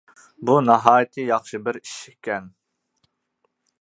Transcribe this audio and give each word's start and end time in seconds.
بۇ 0.49 0.53
ناھايىتى 0.69 1.25
ياخشى 1.27 1.61
بىر 1.67 1.79
ئىش 1.81 1.93
ئىكەن. 2.13 2.49